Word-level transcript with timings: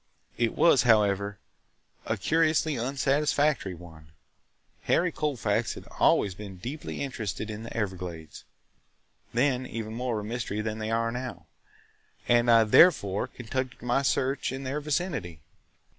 It 0.39 0.55
was, 0.55 0.81
however, 0.81 1.37
a 2.07 2.17
curiously 2.17 2.75
unsatisfactory 2.75 3.75
one. 3.75 4.13
Harry 4.85 5.11
Colfax 5.11 5.75
had 5.75 5.85
always 5.99 6.33
been 6.33 6.57
deeply 6.57 7.03
interested 7.03 7.51
in 7.51 7.61
the 7.61 7.77
Everglades 7.77 8.43
(then 9.31 9.67
even 9.67 9.93
more 9.93 10.19
of 10.19 10.25
a 10.25 10.27
mystery 10.27 10.59
than 10.61 10.79
they 10.79 10.89
are 10.89 11.11
now), 11.11 11.45
and 12.27 12.49
I 12.49 12.63
therefore 12.63 13.27
conducted 13.27 13.83
my 13.83 14.01
search 14.01 14.51
in 14.51 14.63
their 14.63 14.81
vicinity. 14.81 15.39